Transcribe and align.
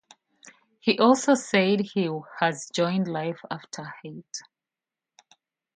He 0.79 0.97
also 0.97 1.35
said 1.35 1.81
he 1.81 2.09
has 2.39 2.71
joined 2.73 3.07
Life 3.07 3.39
After 3.51 3.93
Hate. 4.01 4.41